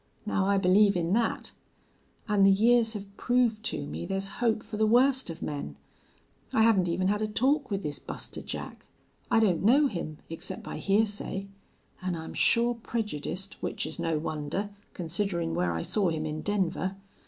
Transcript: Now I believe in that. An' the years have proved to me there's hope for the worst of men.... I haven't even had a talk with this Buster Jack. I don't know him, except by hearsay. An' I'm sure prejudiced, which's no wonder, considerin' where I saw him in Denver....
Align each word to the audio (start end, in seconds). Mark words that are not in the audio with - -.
Now 0.25 0.47
I 0.47 0.57
believe 0.57 0.95
in 0.95 1.13
that. 1.13 1.51
An' 2.27 2.41
the 2.41 2.49
years 2.49 2.93
have 2.93 3.15
proved 3.17 3.63
to 3.65 3.85
me 3.85 4.03
there's 4.07 4.37
hope 4.41 4.63
for 4.63 4.77
the 4.77 4.87
worst 4.87 5.29
of 5.29 5.43
men.... 5.43 5.75
I 6.51 6.63
haven't 6.63 6.87
even 6.89 7.07
had 7.09 7.21
a 7.21 7.27
talk 7.27 7.69
with 7.69 7.83
this 7.83 7.99
Buster 7.99 8.41
Jack. 8.41 8.83
I 9.29 9.39
don't 9.39 9.61
know 9.63 9.85
him, 9.85 10.17
except 10.27 10.63
by 10.63 10.77
hearsay. 10.77 11.49
An' 12.01 12.15
I'm 12.15 12.33
sure 12.33 12.73
prejudiced, 12.73 13.61
which's 13.61 13.99
no 13.99 14.17
wonder, 14.17 14.71
considerin' 14.95 15.53
where 15.53 15.71
I 15.71 15.83
saw 15.83 16.09
him 16.09 16.25
in 16.25 16.41
Denver.... 16.41 16.95